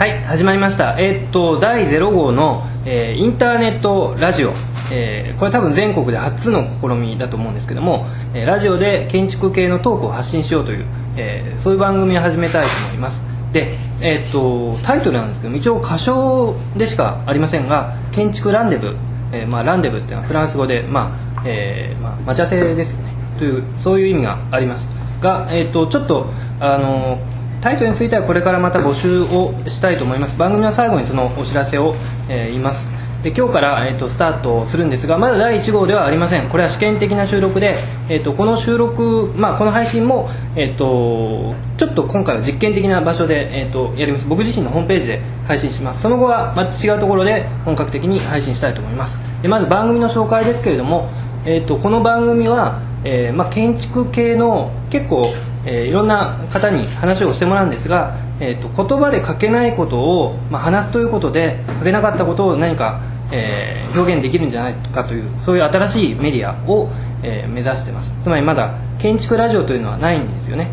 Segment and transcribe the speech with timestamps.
[0.00, 0.96] はい始まりました。
[0.98, 4.54] えーっと第0号の、えーインターネットラジオ、
[4.90, 10.86] えーこれ多分全国で初の試みだと思うんですけども、えラジオで建築系のトークを発信しようという、
[11.18, 13.26] えそういう番組を始めたいと思います。
[13.52, 18.96] で、えっとタイトルなんですけども一応歌唱でしかありませんが建築ランデブ、
[19.34, 23.12] えまあ、ランデブっていうのはフランス語で、まあえまあ、待ち合わせですよね。
[23.38, 24.88] というそういう意味があります。
[25.20, 26.24] が、えー、とちょっと
[26.58, 27.18] あの
[27.60, 30.38] タイトルについてはこれからまた募集をしたいと思います。
[30.38, 31.94] 番組の最後にそのお知らせを、
[32.28, 33.00] えー言います。
[33.22, 36.48] で今日から、えー、とスタートするんですがまだ第1号ではありません。
[36.48, 37.74] これは試験的な収録で、
[38.08, 44.26] えー、とこの収録、まあ、この配信も、えー、とちょっと今回は実験的な場所で、えー、とやります。
[44.26, 46.00] 僕自身のホームページで配信します。
[46.00, 49.18] その後はまた違うところで本格的に配信したいと思います。
[49.42, 51.10] でまず番組の紹介ですけれども、
[51.44, 55.34] えー、とこの番組は、えーまあ、建築系の結構、
[55.66, 63.00] えーいろんな方に話をしてもらうんですが、えー、と言葉で書けないことを、まあ、話すということで書けなかったことを何か、
[63.32, 66.88] えー表現できるんじゃないかというそういう新しいメディアを、
[67.24, 68.14] えー目指してます。
[68.22, 70.70] つまりまだ建築ラジオというのはないんですよね。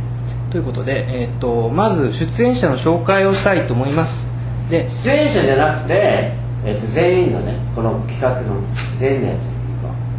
[0.52, 4.30] ということで、えー、とまず出演者の紹介をしたいと思います。
[4.70, 6.32] で出演者じゃなくて、
[6.64, 8.62] えっと全員のねこの企画の
[9.00, 9.58] 全員のやつ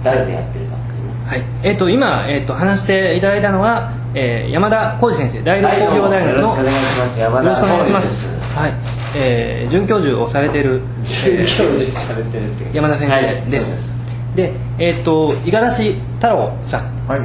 [0.04, 1.42] 誰でやってるかっていうねはい。
[1.62, 8.58] えー、と今、えー、と話していただいたのは、えー山田浩二先生大学工業大学のよろしくお願いします。
[8.58, 8.72] はい、
[9.16, 12.74] えー准教授をされている、えー教授されてるっていう。
[12.74, 13.94] 山田先はい生です、
[14.34, 16.80] でえっ、と五十嵐太郎さん。
[17.06, 17.20] はい、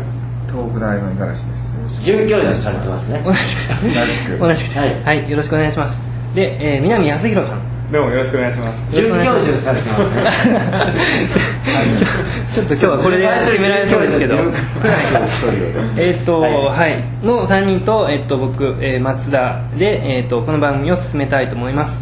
[0.48, 1.74] 東北大の五十嵐です。
[2.04, 3.22] 准教授されてますね。
[3.26, 3.50] 同じく。
[3.82, 4.40] 同じく。
[4.40, 4.78] 同じく。
[4.80, 5.04] はい。
[5.04, 6.00] はい、よろしくお願いします。
[6.36, 8.96] で、えー南康弘さんどうもよろしくお願いします。
[8.96, 10.16] 准教授されてます。
[10.16, 10.24] ね
[12.54, 14.36] ちょっと今日はこれで決められそうですけど。
[15.98, 16.54] えっとはい。
[16.66, 22.02] はい、の3人と、えっと僕、えー松田で、えっとこの番組を進めたいと思います。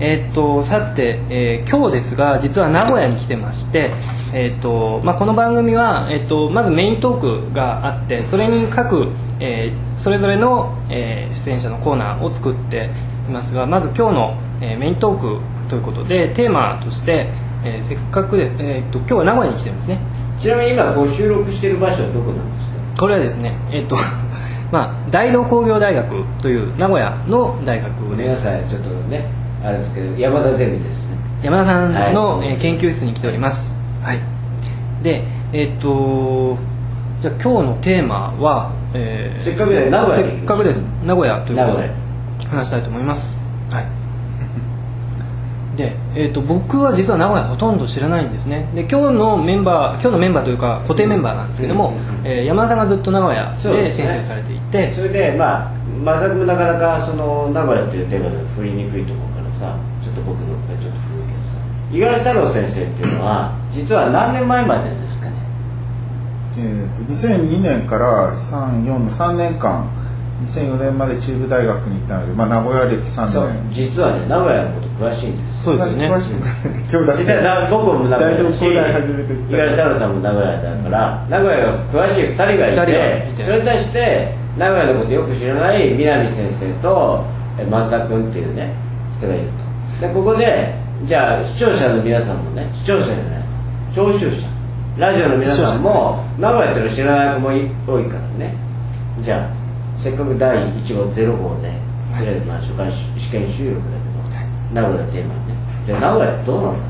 [0.00, 3.90] えっとさて、えー今日ですが実は名古屋に来てまして、
[4.34, 9.08] えっとまあ、この番組は、えっとまずメイントークがあってそれに各、
[9.38, 12.90] えーそれぞれの、えー出演者のコーナーを作って
[13.28, 17.28] いますがまず今日の、えーメイントークということでテーマとして、
[17.64, 19.98] えーせっかくで、えーっと今日は名古屋に来てるんですね。
[20.40, 23.00] ちなみに今ご収録してる場所はどこなんですか？
[23.00, 23.96] これはですねえっと
[24.72, 26.06] まあ大同工業大学
[26.40, 28.46] という名古屋の大学です。
[28.48, 29.24] 皆さんちょっとね
[29.64, 31.16] あれですけど山田ゼミですね。
[31.42, 32.48] 山田さんの、はい。
[32.48, 33.74] えー研究室に来ております。
[34.02, 34.18] はい。
[35.02, 36.56] でえっと
[37.22, 40.82] じゃあ今日のテーマは、えーせっかくで名古屋せっかくです。
[41.04, 41.90] 名古屋ということで
[42.50, 43.44] 話したいと思います。
[43.70, 43.84] はい
[45.80, 48.68] で、えー、と僕は実は名古屋ほとんど知らないんですね。
[48.74, 54.92] で今日のメンバー今日のメンバーというか固定メンバーなんですけども、うんうんうんえー山田さんがずっと名古屋で先生をされていて。
[54.94, 55.70] それでまあ
[56.04, 61.58] 正君もなかなかその名古屋っていうテーマで振りにくいと思うからさちょっと僕のちょっと振るけどさ
[61.90, 65.36] 五十嵐太郎先生っていうのは実は何年前までですかね？
[66.58, 69.88] えーと2002年から3、4の3年間、
[70.46, 73.72] 2004年まで中部大学に行ったので、まあ名古屋歴3そう年。
[73.72, 75.64] 実はね名古屋のこと詳しいんです。
[75.64, 76.10] そうですよね。
[76.10, 76.52] 詳しくない。
[76.90, 83.44] 今日だけ実はな僕も名古屋だし大同工大始めてき五十嵐太郎さんも名古屋だから名古屋が詳しい2人がい二人がていて。
[83.44, 87.24] それに対して名古屋のことよく知らない南先生と
[87.58, 88.74] え松田君っていうね
[89.18, 89.44] 人がいる
[90.00, 90.06] と。
[90.06, 90.74] でここで
[91.04, 93.42] じゃあ視聴者の皆さんもね視聴者じゃない
[93.94, 94.48] 聴衆者。
[94.98, 98.54] ラジオの皆さんも名古屋っていうの知らない子も多いからね。
[99.22, 99.59] じゃあ
[100.00, 101.72] せっかく第1号0号で、
[102.16, 103.96] とりあえずまあ初回試験収録だ
[104.30, 104.34] け
[104.74, 105.54] ど、名古屋テーマにね。
[105.86, 106.80] じゃあ名古屋ってどうなんだ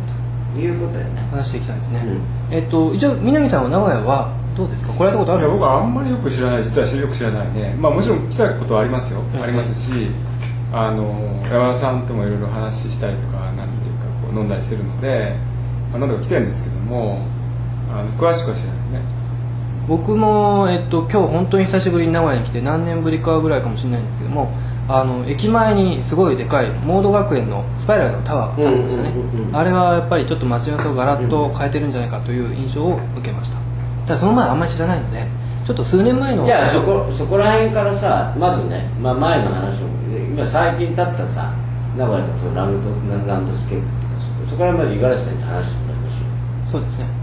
[0.54, 1.20] ということだよね。
[1.30, 2.02] 話していきたいですね、
[2.50, 2.54] うん。
[2.54, 4.92] えっ、と一応南さんは名古屋はどうですか？
[4.94, 7.74] 来られたことあいやるんですか僕はあんまりよく知らない実はよく知らないね。
[7.78, 9.20] まあもちろん来たことはありますよ。
[9.34, 9.42] うん。
[9.42, 9.90] ありますし、
[10.72, 11.04] あの
[11.50, 15.34] 山田さんともいろいろ話したりとかなんていうかこう飲んだりしてるので、
[15.90, 17.18] まあ何度か来てるんですけども、
[17.92, 19.19] あの詳しくは知らないね。
[19.90, 24.52] 僕も、えっと、今日本当に久しぶりに名古屋に来て何年ぶりかぐらいかもしれないんですけども
[24.88, 29.08] あの駅前にすごいでかいモード学園のスパイラルのタワーが建ってましたね。
[29.10, 29.56] うんうんうんうん。
[29.56, 33.58] あれはやっぱりちょっと街の人をガラッと変えてるんじゃないかという印象を受けました。
[34.06, 35.26] ただその前はあんまり知らないので
[35.66, 41.52] ちょっと数年前のじゃあそこそこら辺からさまずね、まあ、前の話を今最近経ったさ
[41.96, 47.19] 名古屋のそのランドランドスケープっていうかそこら辺まで五十嵐さんに話してもらいましょそうですね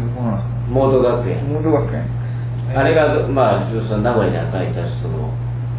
[0.00, 1.44] どこなんですモード学園。
[1.48, 2.04] モード学園。
[2.74, 5.30] あれがまあその名古屋に与えたその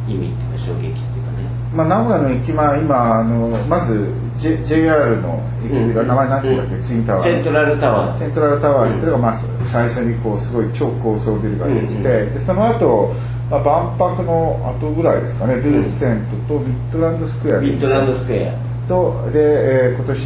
[0.08, 1.48] 意味っていうか衝撃っていうかね。
[1.74, 6.08] まあ名古屋の駅前、今、あのまず、J、JR の駅ビル、うん。
[6.08, 7.24] 名前なんていうんだっけ、ツインタワー。
[7.24, 8.16] セントラルタワー。
[8.16, 9.34] セントラルタワーっていうのが、まあ、
[9.64, 13.14] 最初にこうすごい超高層ビルができて、でその後
[13.50, 15.56] まあ、万博の後ぐらいですかね。
[15.56, 17.68] ルーセントとミッドランドスクエアで。
[17.68, 20.26] ミッドランドスクエアとで、えー今年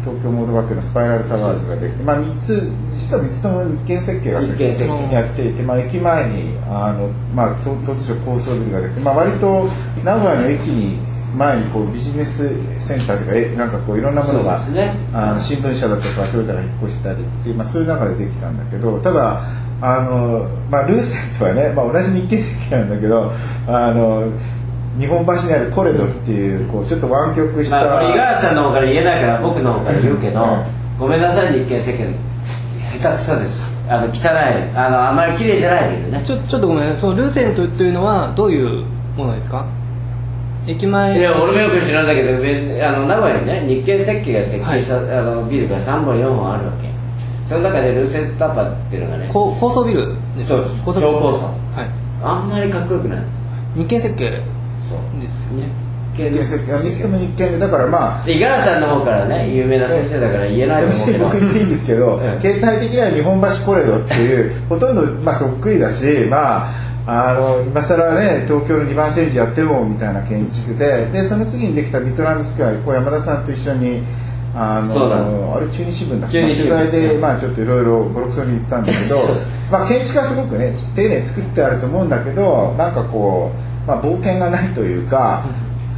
[0.00, 9.68] 東京モードバックのスパイラルタワーズができて、まあ、3つ実は3つとも日建設計がやっていて、まあ、駅前にあの、まあ、と突如高層ビルができて、まあ、割と
[10.04, 10.96] 名古屋の駅に
[11.36, 12.48] 前にこうビジネス
[12.80, 14.94] センターというかえなんかこういろんなものが、ね。
[15.12, 19.42] あの新聞社だとかトヨタが引っ越したりっていう、まあ、そういう中でできたんだけどただ
[19.80, 23.32] あの、まあ、ルーセントはね、まあ、同じ日建設計なんだけど
[23.66, 24.32] あの
[24.98, 30.64] 日本橋にあるコレドっていうこうちょっと湾曲した、まあこれ五十嵐さんの方から言えないから僕の方から言うけど、うん。
[30.98, 32.08] ごめんなさい日建設計
[32.98, 33.78] 下手くそです。
[33.88, 34.76] あの汚い。
[34.76, 36.24] あのあまり綺麗じゃないけどね。
[36.26, 38.84] ちょちょっとごめんなさいそのルーセントというのはどういう
[39.16, 39.64] ものですか？
[40.66, 41.18] 駅前。
[41.18, 46.88] いや俺もよく知らないけどべあの名古屋にね日建設計が設計した、あのビルが3本4本あるわけ。
[47.48, 50.84] その中でルーセントタッパーっていうのがね高高層ビルですそうです。
[50.84, 51.46] 超高層。
[51.46, 51.88] はい。
[52.22, 53.22] あんまりかっこよくない。
[53.76, 54.42] 日建設計そう
[55.20, 55.88] ですよね。
[56.16, 61.24] 日建設計3つとも日建でだからまあで五十嵐さんの方からね有名な先生だから言えないと思うけど。
[61.26, 62.40] 僕言っていいんですけど、うん。
[62.40, 66.70] 携帯的には日本橋コレドっていうほとんど、まあ、そっくりだし、ま
[67.06, 74.02] あ、あの今更ね東京の2番政治やってもみたいな建築ででその次にできたミッドランドスクエアこう山田さんと一緒に
[74.54, 76.26] あのあれ中日新聞だ。
[76.26, 79.16] っけ、まあ取材で、まあ、ちょっといろいろボロクソに言ったんだけど
[79.70, 85.46] まあ建築はすごくね丁寧に作ってあると思うんだけどなんかこう、まあ、冒険がないというか、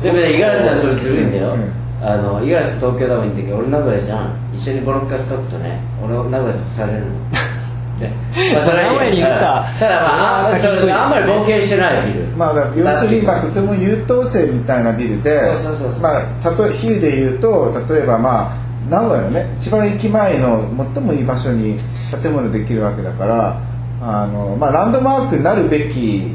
[0.00, 2.06] でもね五十嵐さんそれずるいんだよ、うん。
[2.06, 4.36] あの五十嵐東京だもんいいんだけど俺名古屋じゃん。
[4.54, 5.80] 一緒にボロッカス書くとね。
[6.00, 7.06] 俺名古屋で干されるの。
[8.00, 8.14] ね
[8.54, 9.64] まあそれはいい名古屋に行くか。
[9.80, 12.26] ただまああそれあんまり冒険してないビル。
[12.36, 15.52] まあ、要するに、まあ、とても優等生みたいなビルで
[16.00, 18.56] まあ、例え比喩で言うと例えば、まあ、
[18.88, 20.64] 名古屋のね一番駅前の
[20.94, 21.76] 最もいい場所に
[22.22, 23.60] 建物できるわけだから
[24.02, 26.34] あの、まあ、ランドマークになるべき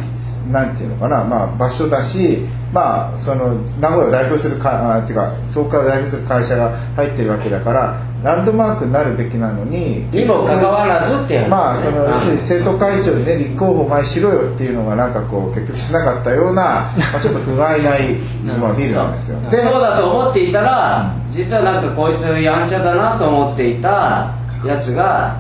[0.52, 2.40] なんていうのかな、まあ、場所だし、
[2.74, 12.38] まあ、その名古屋を代表するかあっていうか東海を代表する会社が入ってるわけだからランドマークになるべきなのににもかかわらずっていう話まあそのうん。
[12.38, 18.16] 生徒会長にね立候補お前しろよっていうのがなんかこう結局しなかったような、まあ、ちょっと不甲斐ない、
[18.60, 19.40] まあ、ビルなんですよ。
[19.50, 24.34] でそうだと思っていたら実はなんかこいつやんちゃだなと思っていた
[24.66, 25.40] やつが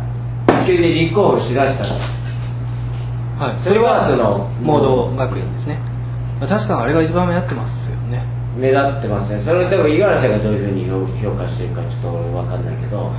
[0.67, 1.95] 急に立候補しだしたの
[3.37, 3.55] はい。
[3.63, 5.77] それはそのモード学園ですね。
[6.39, 8.23] 確かにあれが一番目やってますよね。
[8.57, 9.41] 目立ってますね。
[9.41, 13.11] それでも五十嵐さんがどういうふうに評評価してるかちょっと俺分かんないけど。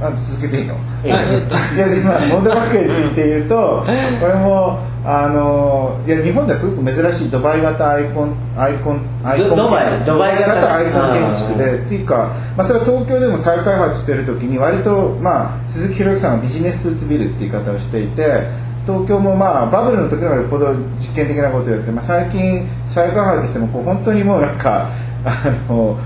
[0.00, 0.76] あ続けていいの？
[1.04, 1.10] ええ。
[1.10, 1.78] い。
[1.78, 10.54] やでまあモンドバックについて言うとこれもあのいや日本ではすごく珍しいドバイ型アイコンアイコンアイコンドドバイドバイ型？
[10.54, 18.46] ドバイ型アイコン建築でっていうか、まあ、それは東京でも再開発してる時に割と、まあ、鈴木博之さんがビジネススーツビルっていう言い方をしていて
[18.88, 24.88] 東京もまあバブルの時の方がよっぽど実験的なことをやって、まあ、最近再開発してもこう本当にもうなんか
[25.26, 25.98] あの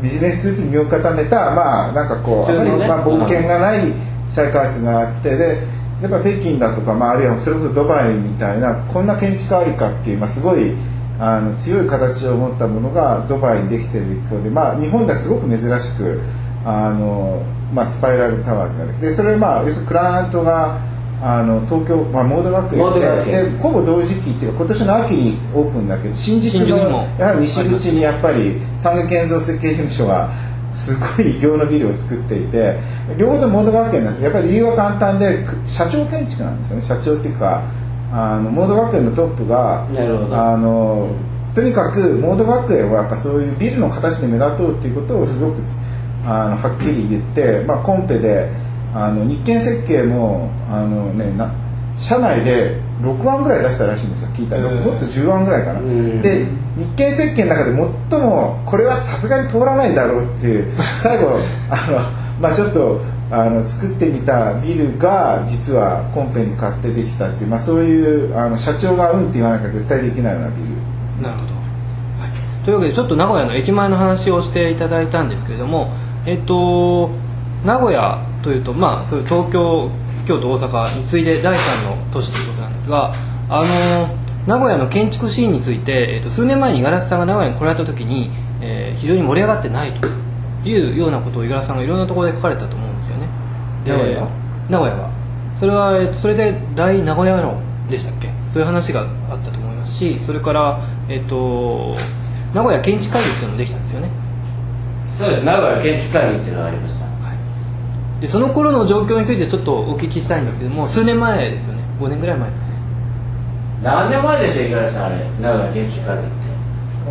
[0.00, 3.92] ビジネススーツに身を固めたまあなんかこうあまり、まあ、冒険がない
[4.28, 5.58] 再開発があってで
[6.00, 10.74] やっぱ北京だとか、まあ、あるいはそれこそドバイみたいなこんな建築ありかっていう、まあ、すごい
[11.18, 16.20] あの強い形を持ったものがドバイにできてる一方で、まあ、日本ではすごく珍しく
[16.64, 17.42] あの、
[17.74, 20.78] まあ、スパイラルタワーズができてでそれまあ要するにクライアントが
[21.20, 22.94] あの東京、まあ、モード学園
[23.26, 26.78] でほぼ同時期っていうか今年の秋にオープンだけど新宿の
[27.18, 30.30] やはり西口にやっぱり丹下建造設計事務所が
[30.74, 32.78] すごい異形のビルを作っていて
[33.18, 34.22] 両方ともモード学園なんです。
[34.22, 36.82] やっぱり理由は簡単でく社長建築なんですよね。
[36.82, 37.62] 社長っていうか
[38.12, 39.86] あのモード学園のトップが
[40.30, 41.10] あの
[41.54, 45.60] とにかくモード学園はやっぱそういうビルの形で目立とうっていうことをすごく
[46.24, 48.48] あのはっきり言って、まあ、コンペで
[48.98, 51.52] あの日建設計もあの、ね、な
[51.96, 56.22] 社内で6案ぐらい出したらしいんですよ聞いたら、へーもっと10案ぐらいかな、うん。
[56.22, 56.44] で
[56.76, 57.76] 日建設計の中で
[58.10, 60.66] 最もこれはさすがに通らないだろうっていう
[61.00, 61.38] 最後
[61.70, 62.00] あの、
[62.40, 63.00] まあ、ちょっと
[63.30, 70.54] あの作ってみたビルが実はコンペに買ってできたっていう、まあ、そういうあの社長がうんって言わなきゃ絶対できないようなビ
[71.18, 71.52] ルなるほど、
[72.22, 75.92] はい、というわけでちょっと名古屋の駅前の話をしていただいたんですけれども
[76.24, 77.10] えっと
[77.66, 79.90] 名古屋というとまあそういう東京
[80.26, 83.12] 京都大阪に次いで第3の都市ということなんですが
[83.50, 83.66] あの
[84.46, 88.30] 名古屋の建築シーンについて、えっと、数年前に五十嵐さんが名古屋に来られた時に、
[88.62, 90.08] えー非常に盛り上がってないと
[90.68, 93.28] いうようなことを五十嵐さんがいろんなところで書かれたと思うんですよね。
[93.84, 94.26] で名古屋
[94.70, 95.10] 名古屋が
[95.60, 98.28] それは、えっと、それで大名古屋論でしたっけ？
[98.50, 101.94] そういう話があったと思いますしそれから、えっと、
[102.54, 104.10] 名古屋建築会議っていうのもできたんですよね。
[105.18, 105.44] そうです。
[105.44, 107.06] 名古屋建築会議っていうのがありました
[108.20, 111.82] でその頃の状況についてちょっとお聞きしたいんですけども数年前ですよね。
[112.00, 112.72] 5年ぐらい前ですかね。
[113.82, 116.28] 何年前でしょ五十嵐さんあれ名古屋建築家って。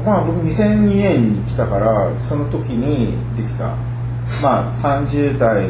[0.05, 3.75] まあ僕2002年に来たからその時にできた。
[4.41, 5.69] まあ30代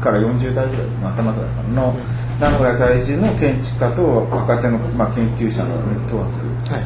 [0.00, 1.82] から40代ぐらい、まあ、頭ぐらいかな。
[1.82, 1.94] の
[2.40, 6.82] 名古屋在住の建築家と若手の、まあ、研究者のネットワーク、はい。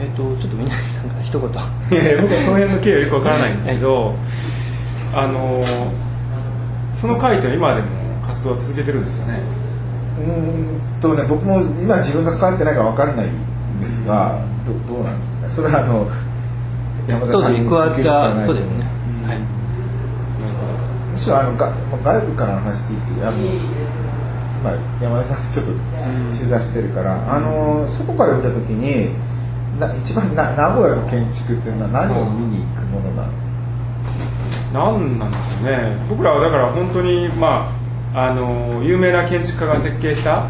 [0.00, 1.50] えっ、とちょっとみなさんから一言。
[1.50, 4.14] いやいや僕はその辺の経緯はよくわからないんですけど、
[5.14, 5.64] あの
[6.92, 7.88] その会というのは今でも
[8.26, 9.40] 活動を続けてるんですよね？
[10.18, 10.26] うー
[10.98, 15.48] んとね僕も今自分が関わってないから分かんないんですが、どどうなんですか？
[15.50, 16.06] それはあの
[17.08, 18.86] 山田当さんに聞くしかないそうですね。
[19.22, 19.28] うん。
[19.28, 19.38] はい
[21.12, 21.70] むしろあのが
[22.02, 23.36] 外部からの話聞いてあの、
[24.64, 25.72] まあ、山田さんちょっと
[26.34, 29.12] 駐在してるから、あの外から見た時に
[29.78, 33.32] な一番な名古屋の建築っていうのは何を見に行くものなの、
[34.72, 35.96] 何なんですよね。
[36.08, 37.70] 僕らはだから本当にま
[38.14, 40.46] ああの有名な建築家が設計した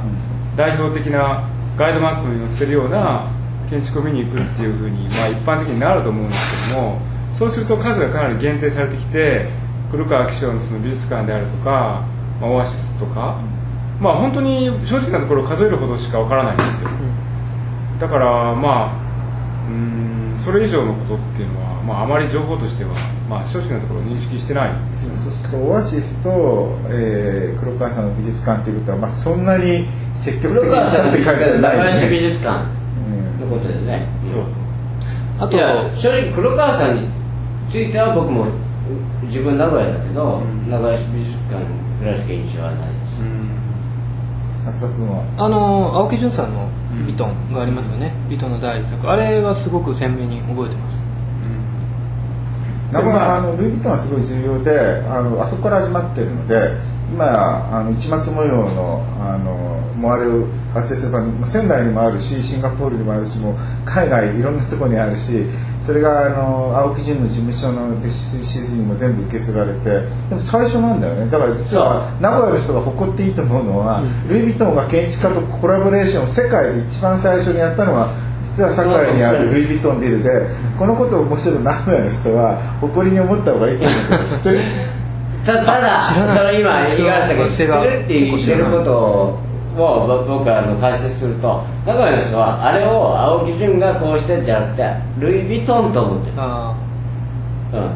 [0.57, 1.43] 代表的な
[1.77, 3.27] ガイドマップに載ってるような
[3.71, 7.01] 建築を見に行くっていうふうに、まあ、一般的になると思うんですけども
[7.35, 9.47] そうすると数がかなり限定されてきて
[9.91, 12.03] 古川紀章のその美術館であるとか、
[12.41, 13.39] まあ、オアシスとか、
[14.01, 16.91] まあ本当に正直なところ数えるほどしかわからないんですよ。
[17.99, 18.93] だからまあ
[19.69, 22.91] うーんそれ以上のことっていうのは、まあ、あまり情報としては、
[23.29, 25.17] まあ、正直なところ認識してないんですよね。
[25.19, 32.61] そうするとオアシスと、えー黒川さんの美術館ということは、まあ、そんなに積極的に黒川さんのって感じじゃない美ね、術館
[33.41, 34.07] うんのことでね。
[34.25, 34.45] そう
[35.39, 35.57] あと
[35.97, 37.03] 正直黒川さんに
[37.71, 38.47] ついては僕も
[39.25, 40.71] 自分名古屋だけど、ん。
[40.71, 41.65] 長橋美術館
[42.01, 43.23] ぐらいしか印象はないです、
[44.67, 45.25] 松田君は？
[45.39, 46.69] あの青木淳さんの
[47.07, 49.11] 「ビトン」がありますよね、ビトンの第一作。
[49.11, 51.01] あれはすごく鮮明に覚えてます
[52.93, 56.77] 名古屋、まああのルイ・ヴィトンはすごい重要であのあそこから始まってるので
[57.13, 59.53] 今あの市松模様のあの
[59.97, 63.55] もあれを発生する場合もう仙台にもあるしシンガポールにもあるしもう
[63.85, 65.45] 海外いろんなところにあるし
[65.79, 69.85] それがあの青木淳の事務所の弟子指示にも全部受け継がれて
[70.31, 71.31] でも最初なんだよね。
[71.31, 78.09] だから実は名古屋の人が誇っていいと思うのは、ルイ・ヴィトンが建築家とコラボレーションを世界で一番最初にやったのは
[78.43, 80.47] 実は堺にあるルイ・ヴィトンビルで
[80.79, 84.61] このことをもうちょっと名古屋の人は誇りに思った方がいいと思うけど知ってる？
[85.45, 86.01] たただ
[86.35, 89.39] それ今五十嵐さんが知ってるって言ってることを
[89.77, 90.07] ぼ
[90.39, 94.85] 僕らの解説すると名古屋の人はあれを青木淳がこうしてじゃなくて
[95.19, 96.33] ルイ・ヴィトンと思ってる。
[96.37, 96.77] あ
[97.73, 97.91] うん。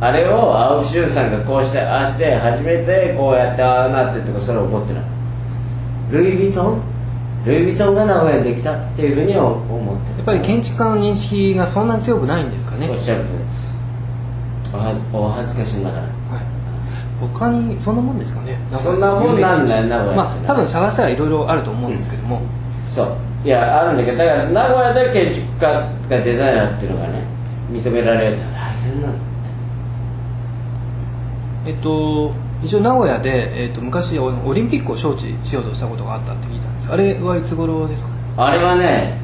[0.00, 5.02] あれを青木俊さんがこうしてああして初めてこうやってああなってとかそれを思ってない。
[6.12, 6.80] ルイ・ヴィトン？
[7.44, 14.74] ルイ・ヴィトンが名古屋にできたっていうふうに思ってるやっぱり建築家の認識がそんなに強くないんですかね、はい、おっしゃる通りです。
[14.74, 16.17] おはお恥ずかしいながら
[17.38, 18.58] 他にそんなもんですかね。
[18.72, 20.16] かそんなもんなんだよ名古屋。
[20.16, 22.42] まあ多分探したらいろいろあると思うんですけども、
[22.94, 23.08] そう。
[23.44, 27.22] いやあるんだけどだから名古屋で建築家がデザイナーっていうのがね
[27.70, 29.18] 認められるって大変なんだ
[31.66, 32.32] えっと
[32.64, 36.92] 一応名古屋で、えっと、昔オオリンピックを招致しようとしたことがあったって聞いたんです。
[36.92, 38.10] あれはいつ頃ですか？
[38.38, 39.20] あれはね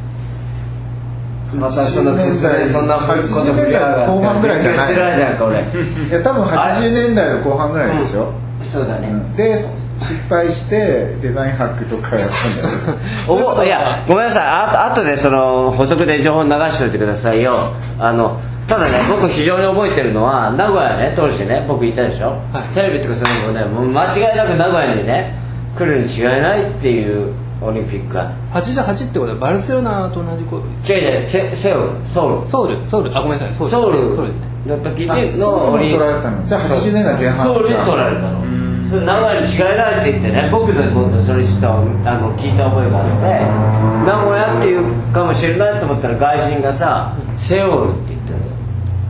[1.59, 4.93] またその80年代そんなこと80年代後半ぐらいじゃない。
[4.93, 5.63] いじゃんか俺い
[6.11, 8.33] や多分80年代の後半ぐらいでしょ、
[8.63, 9.37] そうだね、うん。
[9.37, 13.65] で失敗してデザインハックとかやったんだよ。
[13.65, 14.45] いやごめんなさい。
[14.45, 17.55] ああとでその補足で情報流しておいてくださいよ。
[17.99, 22.75] あのただね僕非常に覚えてるのは名古屋ね当時ね僕いたでしょ、はい。
[22.75, 25.35] テレビとかそういうのもねもう間違いなく名古屋にね
[25.77, 32.47] 来るに違いないっていうオリンピックが88ってことはバルセロナと同じこ違う違うセセオルソウル。
[32.49, 33.17] ソウルソウル。
[33.17, 34.15] あごめんなさいソウルソウル。
[34.15, 34.47] ソウルですね。
[34.67, 36.47] の時あにソウルも取られたの。
[36.47, 37.47] じゃあ80年代前半。
[37.47, 38.55] ソウルに取られたの。
[38.89, 48.53] それ名古屋に違いないって言ってね僕でもそれちょっとあの聞いた覚えがあって名古屋っていうかもしれないと思ったら外人がさセオルって言ってんだよ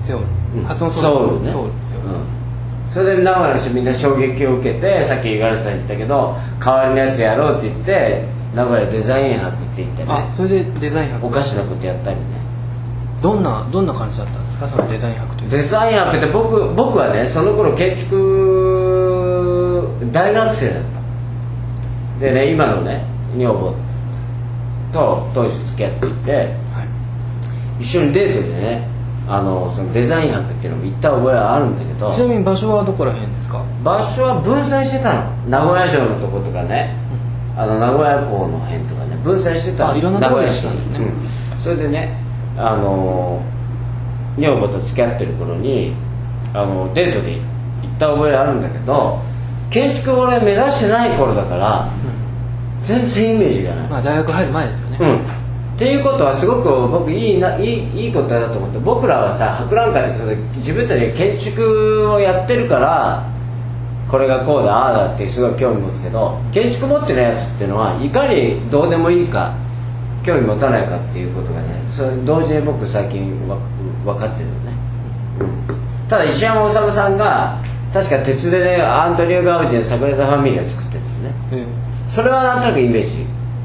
[0.00, 0.24] セオル、
[0.56, 0.64] うん。
[0.64, 1.52] 発音ソウルね。
[1.52, 1.72] ソウル
[2.94, 8.24] それで名古屋の人みんな衝撃を受けてさっき五十嵐さん言ったけど代わりのやつやろうって言って
[8.54, 11.26] 名古屋デザイン博って言ってあねそれでデザイン博。
[11.26, 12.22] おかしなことやったりね。
[13.20, 14.68] どんなどんな感じだったんですか？
[14.68, 15.50] そのデザイン博という。
[15.50, 20.82] デザイン博って僕僕はねその頃建築大学生だっ
[22.20, 22.24] た。
[22.24, 23.04] でね今のね
[23.36, 23.74] 女房
[24.92, 26.46] と当時付き合っていては
[26.84, 27.82] い。
[27.82, 28.88] 一緒にデートでね
[29.26, 33.64] あのそのデザイン博っていうのも行った覚えはあるんだけどちなみに場所はどこら辺ですか？
[33.82, 35.30] 場所は分散してたの。
[35.48, 36.94] 名古屋城のとことかね
[37.56, 39.92] あの名古屋港の辺とかね分散してたの。
[39.92, 40.98] あいろんなところ名古屋市にしたんですね。
[40.98, 41.58] うん。
[41.58, 42.16] それでね
[42.58, 43.42] あの
[44.36, 45.94] 女房と付き合ってる頃に
[46.52, 49.20] あのデートで行った覚えあるんだけど
[49.70, 51.88] 建築を俺目指してない頃だから、
[52.84, 53.88] 全然イメージがない。
[53.88, 55.43] まあ大学入る前ですよね、うん
[55.74, 63.26] っていうことはすごく僕いいないいいいことだと思って僕らはさ博覧会って自分たちが建築をやってるから
[64.08, 69.52] これがこうだああだってすごい興味持つけど建築持ってるやつっていうのはいかにどうでもいいか
[70.24, 73.58] 興味持たないかっていうことがねそれ同時に僕最近わ
[74.04, 74.72] 分かってるよね、
[75.40, 76.08] うん。
[76.08, 77.58] ただ石山治さんが
[77.92, 81.68] 確か鉄でねアントニオ・ガウディのサグラダ・ファミリアを作ってるんだよね
[82.06, 83.10] えそれはなんとなくイメージ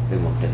[0.10, 0.54] で持ってる、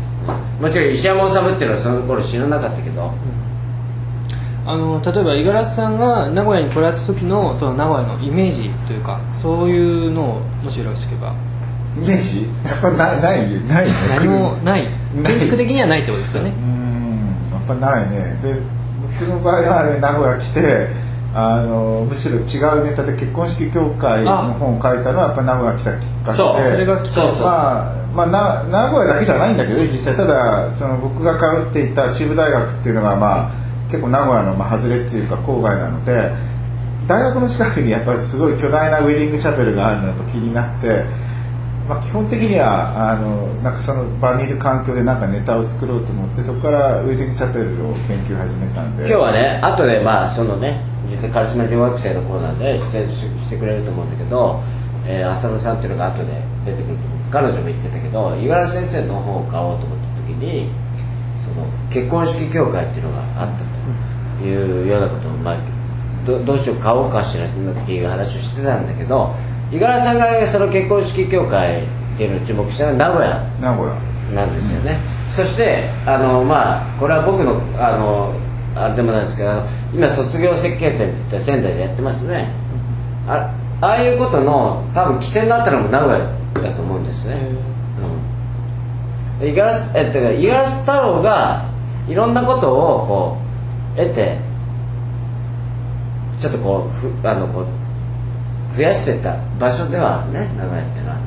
[0.60, 9.78] もちろん石山治っていうのはその頃知らなかったけど、えあの例えば五十嵐さんが名古屋に来られた時のその名古屋のイメージというかそうい
[10.08, 11.34] うのをもしよろしければ。
[11.96, 12.42] イメージ？
[12.64, 13.92] やっぱないないないね。
[14.16, 14.84] 何もない。
[14.84, 16.50] ない建築的にはないってことですよね。
[16.50, 17.28] うん。
[17.52, 18.38] やっぱないね。
[18.42, 18.60] で
[19.18, 20.88] 僕の場合はね名古屋来て
[21.38, 26.32] あのむしろ違うネタで結婚式協会の本を書いたのはやっぱ名古屋来たきっかけで。
[26.32, 30.16] そうそれがきっかけまあまあ、な名古屋だけじゃないんだけど実際。
[30.16, 33.50] ただその僕が通っていた中部大学っていうのが、まあ、
[33.90, 36.32] 結構名古屋の、まあ、外れっていうか郊外なので
[37.06, 41.04] 大学の近くにやっぱりすごい巨大なウェディングチャペルがあるのがやっぱ気になって、
[41.86, 49.02] まあ、基本的にはあのなんかその場にいる環境でなんかネタを作ろうと思ってそこからウェディングチャペルを研究始めたんで。
[49.02, 54.60] 今日はね後でまあそのね実際カリスマ留学生のコーナーで出演ししてくれると思うんだけど、
[55.06, 60.70] えー、浅野さんっていうのが後で出てくると彼女も言ってたけど五十嵐先生の本を買おうと思った時に
[61.38, 65.58] その結婚式協会っていうのがあったというようなことを、まあ、
[66.26, 67.48] どどうしよう買おうかしらっ
[67.86, 69.34] ていう話をしてたんだけど
[69.70, 73.70] 五十嵐さんがその結婚式協会っていうのを注目したのは名古屋。
[73.70, 74.16] 名古屋。
[74.34, 74.98] なんですよね、
[75.30, 78.34] そしてあのまあこれは僕のあの
[78.76, 79.62] あれでもないですけど
[79.94, 82.52] 今卒業設計展って言ったら仙台でやってますね。
[83.26, 86.18] あああいうことの多分起点になったのも名古屋
[86.62, 87.36] だと思うんですね、
[89.38, 89.40] うん。
[89.40, 91.64] で五十嵐えっと五十嵐太郎が
[92.08, 93.38] いろんなことをこ
[93.94, 94.38] う得て
[96.40, 101.22] ちょっとこうふあのこう増やしてった場所ではね名古屋っていうのはね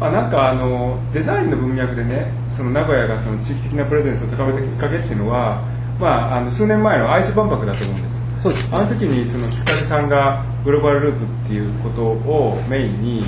[0.00, 5.62] まあ、なんかあのデザインの文脈でねその名古屋がその地域的なプレゼンスを高めたきっかけっていうのは、
[6.00, 8.16] まあ、あの数年前の愛知万博だと思うんです。
[8.16, 8.74] よそうです。
[8.74, 13.22] あの時にその菊竹さんがグローバルループっていうことをメインに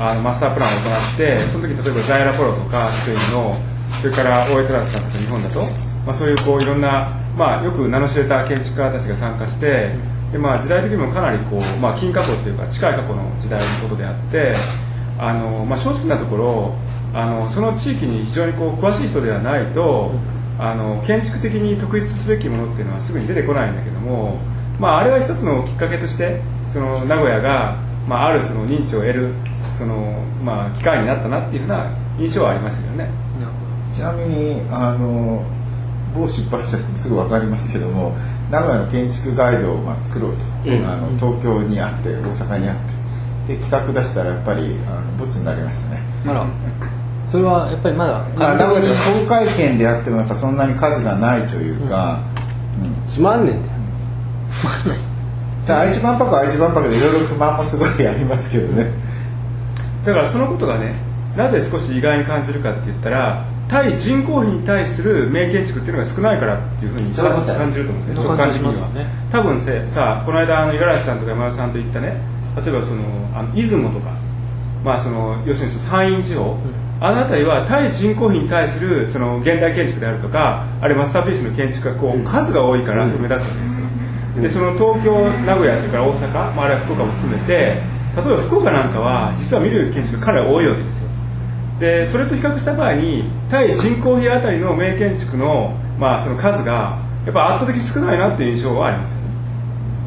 [0.00, 3.54] あのマスタープランを行ってその時例えばザイラポロとかスペインの
[4.00, 5.60] それから大江トラスさんとか日本だと、
[6.06, 9.90] まあ、そういうこういろんな、まあ、よく名の知れた建築家たちが参加して
[10.32, 14.54] で、まあ、時代的にもかなりこう、まあ、近過去っていうか近い過去の時代のことであって
[15.18, 16.74] あの、まあ、正直なところ
[17.14, 20.12] あのその地域に非常にこう詳しい人ではないと
[20.58, 24.38] あの建築的に特筆すべきものっていうのはすぐに出てこないんだけども、
[24.78, 27.76] まあ、あれは一つのきっかけとしてその名古屋が、
[28.08, 29.34] まあ、あるその認知を得る
[29.76, 33.24] その、まあ、機会になったなっていうふうな印象はありましたけどね。
[33.92, 35.44] ちなみにあの
[36.14, 38.16] 某出版社でもすぐ分かりますけども
[38.50, 40.84] 名古屋の建築ガイドをまあ作ろうと、うん。
[40.84, 43.03] あの東京にあって大阪にあって
[43.46, 46.46] で企画出したらやっぱりあのボツになりましたね、あら
[47.30, 48.24] それはやっぱりまだ。
[48.38, 52.22] まあ、名古屋ではに総会券であってもやっぱそんなに数がないというか、
[52.82, 53.74] うんつまんねえんだよ。
[55.66, 58.90] で愛知万博は愛知万博でいろいろ不満もすごいありますけどね、
[60.04, 60.94] だからそのことがね
[61.36, 68.14] なぜ少し意外に感じるかって言ったら対人口比に対する名建築っていうのが少ないからっていうふうに感じると思うね。
[68.14, 68.88] 直感的には。
[69.32, 73.02] 多分せさあこの間あの五十嵐さんとか山田さんと言ったね例えばその
[73.34, 74.10] あの出雲とか
[74.84, 76.56] まあその要するにその山陰地方、
[77.00, 83.86] あの辺りは対人口比に対するその現代建築であるとかあるいはマスターピースの建築がこう数が多いから目立つわけですよ、
[84.42, 91.10] でその東京名古屋それから大阪、まあ、あるいは福岡も含めて例えば福岡なんかは実は見る建築がかなり多いわけですよ。
[91.80, 99.24] でそれと比較した場合に対人口比あたりの名建築の,、まあその数がやっぱ圧倒的に少ないなっていう印象はありますよね。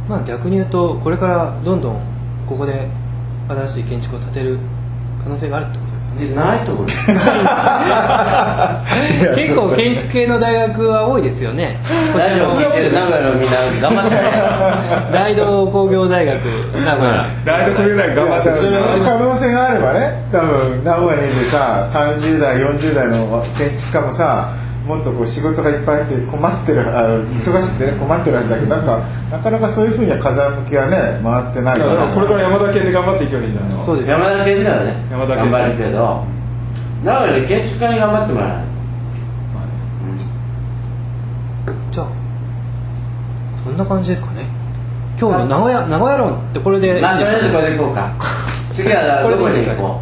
[0.08, 2.17] まあ逆に言うとこれからどんどん
[2.48, 2.88] ここで
[3.50, 4.58] 新しい建築を建てる
[5.24, 6.28] 可能性があるってことですよね。
[6.28, 6.86] でないと思う
[9.36, 11.78] 結構建築系の大学は多いですよね。
[12.18, 14.22] 大丈夫聞いてる名古屋のみんな頑張ってね。
[15.14, 16.36] 大同工業大学
[16.74, 17.26] 名古屋。
[17.46, 18.56] 大学で頑張ってる。
[18.56, 18.64] そ
[18.98, 24.50] の可能性があればね多分名古屋にいてさ30代40代の建築家もさ
[24.88, 34.10] もっとこう仕事がいっぱいあって困ってる あの忙しくてね困ってるはずだけどなんかなかなかそういうふうには風向きはね回ってないかららこれから山田県で頑張っていけばいいんじゃないのそうです。
[34.10, 36.24] 山田県ならね山田県頑張るけど
[37.04, 38.68] 名古屋で建築家に頑張ってもらわないと。
[41.92, 42.06] じゃあ
[43.66, 44.46] そんな感じですかね。
[45.20, 48.08] 今日の名古屋名古屋論ってこれでまあとりあえずこれでいこうか。
[48.74, 50.00] 次はどこに行こ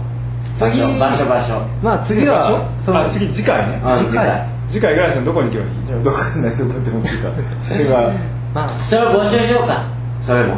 [0.60, 1.62] 場次所場所場所。
[1.82, 3.82] まあ次はそのあ次次回ね。
[3.84, 5.86] あ次回次回次回五十嵐さんどこに行けばいい？
[5.86, 8.12] じゃあどこねどこでもいいかそれは
[8.54, 9.84] まあそれを募集しようか。
[10.21, 10.58] それも。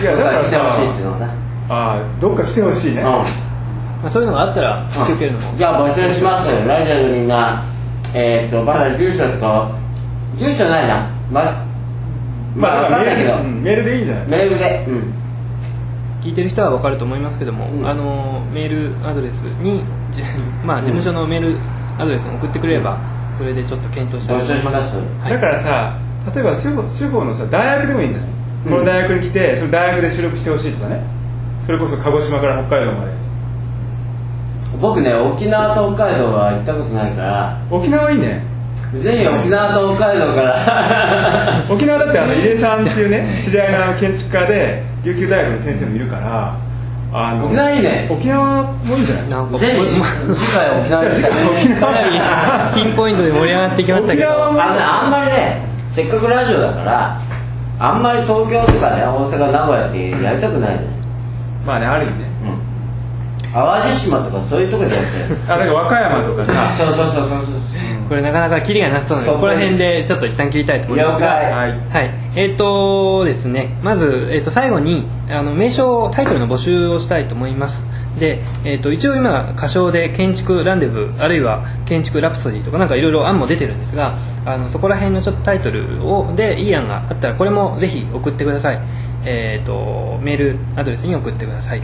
[0.00, 1.26] いやだからさ来てほしいっていうのをな。
[1.68, 3.02] あーどっか来てほしいね。
[3.02, 3.22] ま
[4.06, 5.50] あ、そういうのがあったら引き受けるのも。
[5.50, 5.58] うん。
[5.58, 7.62] じゃあ募集しますラジオのみんな
[8.14, 9.70] えっ、とまだ住所とか
[10.36, 11.06] 住所ないな。
[11.30, 11.62] ま
[12.56, 14.26] まあ分かんないけど、うんメールでいいんじゃない？
[14.28, 14.84] メールで。
[14.88, 15.12] うん。
[16.22, 17.86] 聞いてる人は分かると思いますけども、うん。
[17.88, 18.68] あのメー
[19.02, 20.22] ルアドレスにじ
[20.64, 21.56] まあ事務所のメール
[22.00, 22.98] アドレスに送ってくれれば
[23.36, 24.98] それでちょっと検討したいと思います。
[24.98, 25.32] はい。
[25.32, 25.98] だからさ
[26.34, 28.30] 例えば司法司法のさ大学でもいいんじゃない、
[28.64, 31.02] この大学に来てその大学で収録してほしいとかね。
[31.66, 33.12] それこそ鹿児島から北海道まで。
[34.80, 37.58] 僕ね沖縄と北海道は行ったことないから。
[37.70, 38.42] 沖縄いいね。
[38.98, 41.64] ぜひ沖縄と北海道から。
[41.70, 46.54] 沖縄だってあの井出さんっていうね知り合いの建築家で琉球大学の先生もいるから
[47.12, 48.06] あの沖縄いいね。
[48.10, 49.28] 沖縄もいいんじゃない？
[49.30, 54.28] なんか 次回沖縄次回沖縄かなりピンポイントで盛り上がってきましたけど。
[54.28, 57.16] 沖縄もあのねあんまりねせっかくラジオだから
[57.80, 60.80] あんまり東京とかね大阪名古屋ってやりたくないね。
[61.66, 62.24] まあねある意味ね。
[62.44, 63.52] うん。
[63.52, 65.36] 淡路島とかそういうとこでやってる。
[65.48, 66.72] あだから和歌山とかさ。
[66.78, 67.38] そうそうそうそうそう
[68.10, 71.78] これなかなかキリがなさそうなのでここら辺でちょっと一旦切りたいと思いますがはい。
[71.78, 77.86] はい、えっ、とですねまず、えー、と最後にあの名称タイトルの募集をしたいと思います。
[78.18, 88.80] で、えー、と一応今歌唱で建築ランデブーあるいは建築ラプソディとかなんかいろいろ案も出てるんですがあのそこら辺のちょっとタイトルをでいい案があったらこれもぜひ送ってください。
[89.24, 91.82] えー、とメールアドレスに送ってください